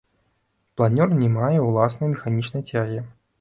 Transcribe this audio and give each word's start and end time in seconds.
Планёр 0.79 1.07
не 1.21 1.29
мае 1.35 1.59
ўласнай 1.67 2.09
механічнай 2.15 2.67
цягі. 2.73 2.99